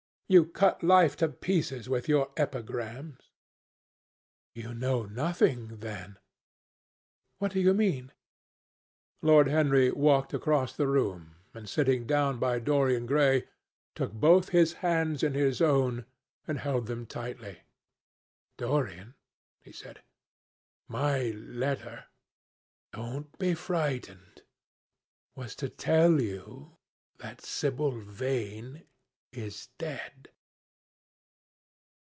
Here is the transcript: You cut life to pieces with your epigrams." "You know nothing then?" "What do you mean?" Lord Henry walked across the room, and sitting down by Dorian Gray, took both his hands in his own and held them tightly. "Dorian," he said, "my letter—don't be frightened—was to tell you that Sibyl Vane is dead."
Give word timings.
You 0.31 0.45
cut 0.45 0.81
life 0.81 1.17
to 1.17 1.27
pieces 1.27 1.89
with 1.89 2.07
your 2.07 2.31
epigrams." 2.37 3.31
"You 4.55 4.73
know 4.73 5.03
nothing 5.03 5.79
then?" 5.79 6.19
"What 7.39 7.51
do 7.51 7.59
you 7.59 7.73
mean?" 7.73 8.13
Lord 9.21 9.49
Henry 9.49 9.91
walked 9.91 10.33
across 10.33 10.73
the 10.73 10.87
room, 10.87 11.35
and 11.53 11.67
sitting 11.67 12.07
down 12.07 12.39
by 12.39 12.59
Dorian 12.59 13.05
Gray, 13.05 13.49
took 13.93 14.13
both 14.13 14.47
his 14.55 14.71
hands 14.79 15.21
in 15.21 15.33
his 15.33 15.61
own 15.61 16.05
and 16.47 16.59
held 16.59 16.87
them 16.87 17.05
tightly. 17.05 17.63
"Dorian," 18.57 19.15
he 19.59 19.73
said, 19.73 20.01
"my 20.87 21.31
letter—don't 21.31 23.37
be 23.37 23.53
frightened—was 23.53 25.55
to 25.57 25.67
tell 25.67 26.21
you 26.21 26.77
that 27.17 27.41
Sibyl 27.41 27.91
Vane 27.91 28.85
is 29.33 29.69
dead." 29.77 30.27